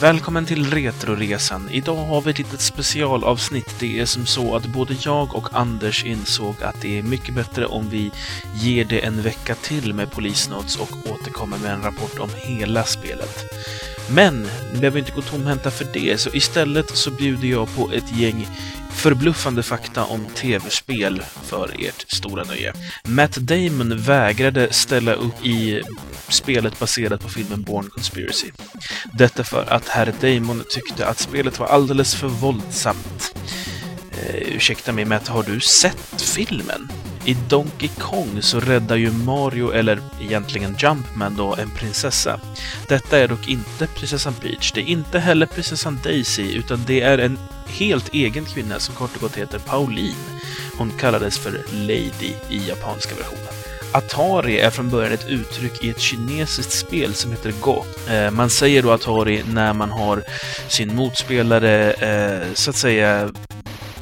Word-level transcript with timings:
Välkommen 0.00 0.46
till 0.46 0.70
Retroresan. 0.70 1.68
Idag 1.70 2.04
har 2.04 2.20
vi 2.20 2.30
ett 2.30 2.38
litet 2.38 2.60
specialavsnitt. 2.60 3.74
Det 3.80 4.00
är 4.00 4.04
som 4.04 4.26
så 4.26 4.56
att 4.56 4.66
både 4.66 4.94
jag 5.00 5.34
och 5.34 5.48
Anders 5.52 6.04
insåg 6.04 6.62
att 6.62 6.80
det 6.80 6.98
är 6.98 7.02
mycket 7.02 7.34
bättre 7.34 7.66
om 7.66 7.88
vi 7.88 8.10
ger 8.54 8.84
det 8.84 8.98
en 8.98 9.22
vecka 9.22 9.54
till 9.54 9.94
med 9.94 10.10
Polisnotes 10.10 10.76
och 10.76 10.90
återkommer 11.10 11.58
med 11.58 11.72
en 11.72 11.82
rapport 11.82 12.18
om 12.18 12.28
hela 12.36 12.84
spelet. 12.84 13.44
Men 14.10 14.48
ni 14.72 14.78
behöver 14.78 14.98
inte 14.98 15.12
gå 15.12 15.22
tomhänta 15.22 15.70
för 15.70 15.86
det, 15.92 16.20
så 16.20 16.30
istället 16.30 16.96
så 16.96 17.10
bjuder 17.10 17.48
jag 17.48 17.76
på 17.76 17.90
ett 17.92 18.16
gäng 18.16 18.48
förbluffande 18.90 19.62
fakta 19.62 20.04
om 20.04 20.26
tv-spel 20.34 21.22
för 21.42 21.70
ert 21.78 22.04
stora 22.08 22.44
nöje. 22.44 22.72
Matt 23.04 23.36
Damon 23.36 23.98
vägrade 24.02 24.72
ställa 24.72 25.12
upp 25.12 25.46
i 25.46 25.82
spelet 26.28 26.78
baserat 26.78 27.20
på 27.20 27.28
filmen 27.28 27.62
Born 27.62 27.90
Conspiracy. 27.90 28.50
Detta 29.12 29.44
för 29.44 29.72
att 29.72 29.88
herr 29.88 30.14
Damon 30.20 30.64
tyckte 30.70 31.06
att 31.06 31.18
spelet 31.18 31.58
var 31.58 31.66
alldeles 31.66 32.14
för 32.14 32.28
våldsamt. 32.28 33.34
Eh, 34.12 34.56
ursäkta 34.56 34.92
mig, 34.92 35.04
Matt, 35.04 35.28
har 35.28 35.42
du 35.42 35.60
sett 35.60 36.22
filmen? 36.22 36.88
I 37.24 37.36
Donkey 37.48 37.88
Kong 37.98 38.42
så 38.42 38.60
räddar 38.60 38.96
ju 38.96 39.10
Mario, 39.10 39.70
eller 39.72 40.00
egentligen 40.20 40.76
Jumpman 40.78 41.36
då, 41.36 41.56
en 41.56 41.70
prinsessa. 41.70 42.40
Detta 42.88 43.18
är 43.18 43.28
dock 43.28 43.48
inte 43.48 43.86
prinsessan 43.86 44.34
Peach, 44.34 44.72
det 44.72 44.80
är 44.80 44.84
inte 44.84 45.18
heller 45.18 45.46
prinsessan 45.46 45.98
Daisy, 46.04 46.52
utan 46.52 46.84
det 46.86 47.00
är 47.00 47.18
en 47.18 47.38
helt 47.66 48.14
egen 48.14 48.44
kvinna 48.44 48.78
som 48.78 48.94
kort 48.94 49.14
och 49.14 49.20
gott 49.20 49.36
heter 49.36 49.58
Pauline. 49.58 50.40
Hon 50.78 50.90
kallades 50.90 51.38
för 51.38 51.52
Lady 51.72 52.32
i 52.48 52.68
japanska 52.68 53.14
versionen. 53.14 53.54
Atari 53.92 54.58
är 54.58 54.70
från 54.70 54.90
början 54.90 55.12
ett 55.12 55.28
uttryck 55.28 55.84
i 55.84 55.90
ett 55.90 56.00
kinesiskt 56.00 56.72
spel 56.72 57.14
som 57.14 57.30
heter 57.30 57.52
Go. 57.60 57.84
Eh, 58.10 58.30
man 58.30 58.50
säger 58.50 58.82
då 58.82 58.92
Atari 58.92 59.42
när 59.52 59.72
man 59.72 59.90
har 59.90 60.22
sin 60.68 60.96
motspelare, 60.96 61.92
eh, 61.92 62.54
så 62.54 62.70
att 62.70 62.76
säga, 62.76 63.30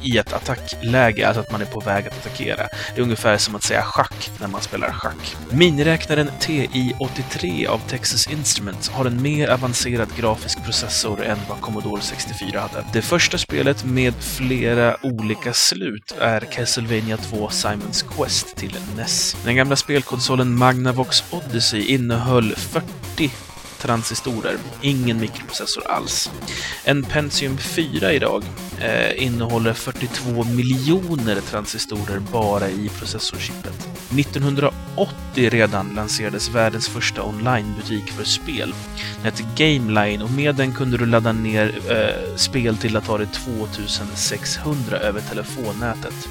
i 0.03 0.17
ett 0.17 0.33
attackläge, 0.33 1.27
alltså 1.27 1.41
att 1.41 1.51
man 1.51 1.61
är 1.61 1.65
på 1.65 1.79
väg 1.79 2.07
att 2.07 2.17
attackera. 2.17 2.67
Det 2.95 3.01
är 3.01 3.03
ungefär 3.03 3.37
som 3.37 3.55
att 3.55 3.63
säga 3.63 3.81
schack 3.81 4.31
när 4.39 4.47
man 4.47 4.61
spelar 4.61 4.91
schack. 4.91 5.35
Miniräknaren 5.49 6.29
TI-83 6.39 7.67
av 7.67 7.79
Texas 7.87 8.27
Instruments 8.27 8.89
har 8.89 9.05
en 9.05 9.21
mer 9.21 9.49
avancerad 9.49 10.09
grafisk 10.17 10.63
processor 10.65 11.23
än 11.23 11.37
vad 11.49 11.61
Commodore 11.61 12.01
64 12.01 12.59
hade. 12.59 12.85
Det 12.93 13.01
första 13.01 13.37
spelet 13.37 13.85
med 13.85 14.13
flera 14.19 14.97
olika 15.01 15.53
slut 15.53 16.15
är 16.19 16.41
Castlevania 16.41 17.17
2 17.17 17.49
Simons 17.49 18.01
Quest 18.01 18.55
till 18.55 18.77
NES. 18.97 19.37
Den 19.45 19.55
gamla 19.55 19.75
spelkonsolen 19.75 20.55
Magnavox 20.55 21.23
Odyssey 21.31 21.81
innehöll 21.81 22.55
40 22.55 23.31
transistorer, 23.81 24.57
ingen 24.81 25.19
mikroprocessor 25.19 25.87
alls. 25.87 26.31
En 26.83 27.03
Pentium 27.03 27.57
4 27.57 28.13
idag 28.13 28.43
eh, 28.79 29.23
innehåller 29.23 29.73
42 29.73 30.43
miljoner 30.43 31.41
transistorer 31.41 32.19
bara 32.19 32.69
i 32.69 32.89
processorchippet. 32.89 33.89
1980 34.17 35.49
redan 35.49 35.89
lanserades 35.95 36.49
världens 36.49 36.87
första 36.87 37.23
onlinebutik 37.23 38.11
för 38.11 38.23
spel. 38.23 38.73
Den 39.15 39.25
hette 39.25 39.43
GameLine 39.55 40.23
och 40.23 40.31
med 40.31 40.55
den 40.55 40.73
kunde 40.73 40.97
du 40.97 41.05
ladda 41.05 41.31
ner 41.31 41.79
eh, 41.89 42.35
spel 42.35 42.77
till 42.77 42.97
Atari 42.97 43.25
2600 43.25 44.97
över 44.97 45.21
telefonnätet. 45.21 46.27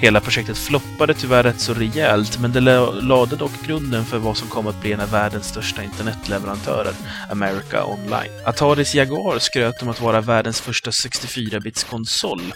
Hela 0.00 0.20
projektet 0.20 0.58
floppade 0.58 1.14
tyvärr 1.14 1.42
rätt 1.42 1.60
så 1.60 1.74
rejält, 1.74 2.38
men 2.40 2.52
det 2.52 2.60
lade 2.60 3.36
dock 3.36 3.66
grunden 3.66 4.04
för 4.04 4.18
vad 4.18 4.36
som 4.36 4.48
kom 4.48 4.66
att 4.66 4.80
bli 4.80 4.92
en 4.92 5.00
av 5.00 5.10
världens 5.10 5.48
största 5.48 5.82
internetleverantörer, 5.82 6.92
America 7.30 7.84
Online. 7.84 8.30
Ataris 8.44 8.94
Jaguar 8.94 9.38
skröt 9.38 9.82
om 9.82 9.88
att 9.88 10.00
vara 10.00 10.20
världens 10.20 10.60
första 10.60 10.90
64-bits-konsol. 10.90 12.54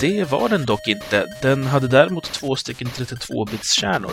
Det 0.00 0.30
var 0.30 0.48
den 0.48 0.66
dock 0.66 0.88
inte. 0.88 1.26
Den 1.42 1.66
hade 1.66 1.88
däremot 1.88 2.32
två 2.32 2.56
stycken 2.56 2.88
32-bits-kärnor. 2.88 4.12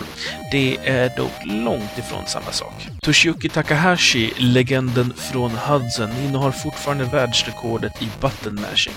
Det 0.52 0.78
är 0.78 1.18
dock 1.18 1.46
långt 1.46 1.98
ifrån 1.98 2.25
samma 2.28 2.52
sak. 2.52 2.88
Toshiyuki 3.09 3.50
Takahashi, 3.50 4.34
legenden 4.38 5.14
från 5.18 5.52
Hudson, 5.52 6.09
innehar 6.25 6.52
fortfarande 6.52 7.03
världsrekordet 7.03 8.02
i 8.02 8.08
button 8.22 8.62
mashing. 8.62 8.94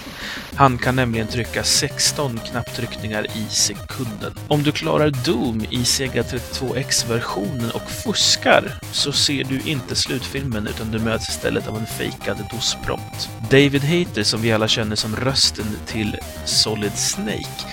Han 0.54 0.78
kan 0.78 0.96
nämligen 0.96 1.26
trycka 1.26 1.64
16 1.64 2.38
knapptryckningar 2.38 3.24
i 3.24 3.46
sekunden. 3.48 4.34
Om 4.48 4.62
du 4.62 4.72
klarar 4.72 5.10
Doom 5.10 5.64
i 5.70 5.84
Sega 5.84 6.22
32X-versionen 6.22 7.70
och 7.70 7.90
fuskar 7.90 8.78
så 8.92 9.12
ser 9.12 9.44
du 9.44 9.60
inte 9.60 9.94
slutfilmen 9.94 10.66
utan 10.66 10.90
du 10.90 10.98
möts 10.98 11.28
istället 11.28 11.68
av 11.68 11.76
en 11.76 11.86
fejkad 11.86 12.36
DOS-prompt. 12.36 13.28
David 13.50 13.84
Hayter, 13.84 14.22
som 14.22 14.42
vi 14.42 14.52
alla 14.52 14.68
känner 14.68 14.96
som 14.96 15.16
rösten 15.16 15.66
till 15.86 16.16
Solid 16.44 16.98
Snake, 16.98 17.66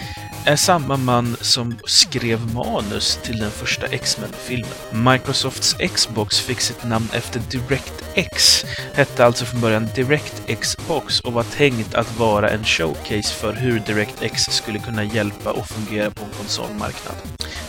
är 0.50 0.56
samma 0.56 0.98
man 0.98 1.38
som 1.42 1.76
skrev 1.86 2.54
manus 2.54 3.20
till 3.24 3.40
den 3.40 3.52
första 3.52 3.86
X-Men-filmen. 3.86 5.14
Microsofts 5.14 5.74
Xbox 5.74 6.40
fick 6.40 6.60
sitt 6.62 6.84
namn 6.84 7.08
efter 7.14 7.42
DirectX, 7.52 8.66
hette 8.94 9.26
alltså 9.26 9.46
från 9.46 9.62
början 9.62 9.88
DirectX 9.96 10.78
Box 10.88 11.20
och 11.20 11.34
var 11.34 11.44
tänkt 11.44 11.96
att 11.96 12.18
vara 12.18 12.50
en 12.50 12.64
showcase 12.64 13.34
för 13.34 13.54
hur 13.54 13.80
DirectX 13.80 14.44
skulle 14.44 14.80
kunna 14.80 15.04
hjälpa 15.04 15.52
och 15.52 15.68
fungera 15.68 16.12
på 16.12 16.24
en 16.24 16.32
konsolmarknad. 16.38 17.16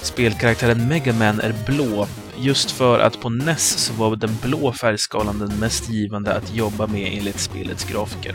Spelkaraktären 0.03 0.89
Megaman 0.89 1.41
är 1.41 1.55
blå, 1.67 2.07
just 2.37 2.71
för 2.71 2.99
att 2.99 3.21
på 3.21 3.29
NES 3.29 3.79
så 3.79 3.93
var 3.93 4.17
den 4.17 4.39
blå 4.43 4.73
färgskalan 4.73 5.39
den 5.39 5.59
mest 5.59 5.91
givande 5.91 6.35
att 6.35 6.55
jobba 6.55 6.87
med 6.87 7.19
enligt 7.19 7.41
spelets 7.41 7.85
grafiker. 7.85 8.35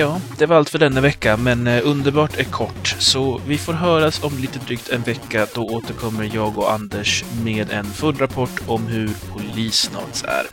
Ja, 0.00 0.20
det 0.38 0.46
var 0.46 0.56
allt 0.56 0.70
för 0.70 0.78
denna 0.78 1.00
vecka, 1.00 1.36
men 1.36 1.66
eh, 1.66 1.80
underbart 1.84 2.38
är 2.38 2.44
kort, 2.44 2.96
så 2.98 3.40
vi 3.46 3.58
får 3.58 3.72
höras 3.72 4.24
om 4.24 4.38
lite 4.38 4.58
drygt 4.58 4.88
en 4.88 5.02
vecka. 5.02 5.46
Då 5.54 5.66
återkommer 5.66 6.30
jag 6.34 6.58
och 6.58 6.72
Anders 6.72 7.24
med 7.44 7.70
en 7.70 7.84
full 7.84 8.16
rapport 8.16 8.60
om 8.66 8.86
hur 8.86 9.10
polisnats 9.32 10.24
är. 10.24 10.46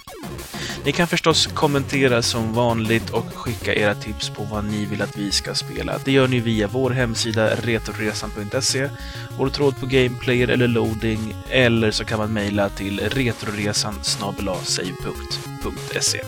Ni 0.85 0.91
kan 0.91 1.07
förstås 1.07 1.47
kommentera 1.47 2.21
som 2.21 2.53
vanligt 2.53 3.09
och 3.09 3.35
skicka 3.35 3.75
era 3.75 3.95
tips 3.95 4.29
på 4.29 4.43
vad 4.43 4.65
ni 4.65 4.85
vill 4.85 5.01
att 5.01 5.17
vi 5.17 5.31
ska 5.31 5.55
spela. 5.55 5.99
Det 6.05 6.11
gör 6.11 6.27
ni 6.27 6.39
via 6.39 6.67
vår 6.67 6.89
hemsida 6.89 7.55
retroresan.se, 7.55 8.89
vår 9.37 9.49
tråd 9.49 9.79
på 9.79 9.85
Gameplayer 9.85 10.47
eller 10.47 10.67
Loading, 10.67 11.35
eller 11.49 11.91
så 11.91 12.05
kan 12.05 12.19
man 12.19 12.33
mejla 12.33 12.69
till 12.69 12.99
retroresan 12.99 14.03
save.se. 14.03 16.19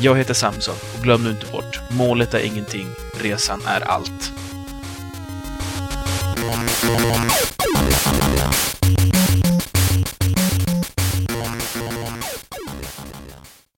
Jag 0.00 0.16
heter 0.16 0.34
Samson 0.34 0.74
och 0.96 1.02
glöm 1.02 1.24
nu 1.24 1.30
inte 1.30 1.46
bort, 1.52 1.80
målet 1.90 2.34
är 2.34 2.38
ingenting, 2.38 2.86
resan 3.20 3.60
är 3.66 3.80
allt. 3.80 4.32